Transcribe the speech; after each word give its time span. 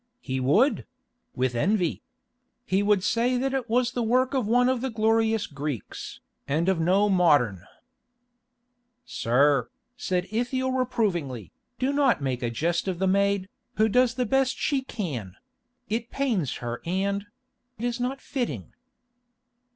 "He 0.19 0.39
would—with 0.39 1.53
envy. 1.53 2.01
He 2.65 2.81
would 2.81 3.03
say 3.03 3.37
that 3.37 3.53
it 3.53 3.69
was 3.69 3.91
the 3.91 4.01
work 4.01 4.33
of 4.33 4.47
one 4.47 4.67
of 4.67 4.81
the 4.81 4.89
glorious 4.89 5.45
Greeks, 5.45 6.21
and 6.47 6.67
of 6.67 6.79
no 6.79 7.07
modern." 7.07 7.67
"Sir," 9.05 9.69
said 9.95 10.25
Ithiel 10.31 10.71
reprovingly, 10.71 11.51
"do 11.77 11.93
not 11.93 12.19
make 12.19 12.41
a 12.41 12.49
jest 12.49 12.87
of 12.87 12.97
the 12.97 13.05
maid, 13.05 13.47
who 13.75 13.87
does 13.87 14.15
the 14.15 14.25
best 14.25 14.57
she 14.57 14.81
can; 14.81 15.35
it 15.87 16.09
pains 16.09 16.55
her 16.55 16.81
and—is 16.83 17.99
not 17.99 18.21
fitting." 18.21 18.73